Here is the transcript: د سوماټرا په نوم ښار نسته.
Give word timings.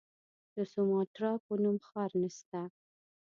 د 0.55 0.57
سوماټرا 0.71 1.31
په 1.45 1.53
نوم 1.63 1.77
ښار 1.87 2.11
نسته. 2.21 2.61